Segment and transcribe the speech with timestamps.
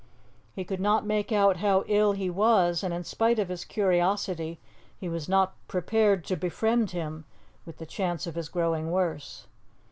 [0.55, 4.59] He could not make out how ill he was; and in spite of his curiosity,
[4.97, 7.23] he was not prepared to befriend him
[7.67, 9.45] with the chance of his growing worse.